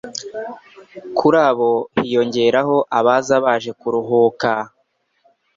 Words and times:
Kuri 1.17 1.37
abo 1.49 1.71
hiyongeraho 1.99 2.77
abaza 2.97 3.35
baje 3.45 3.71
kuruhuka 3.79 4.51